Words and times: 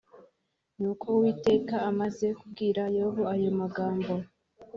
nuko 0.79 1.05
uwiteka 1.15 1.75
amaze 1.89 2.25
kubwira 2.39 2.81
yobu 2.95 3.21
ayo 3.33 3.49
magambo 3.59 4.13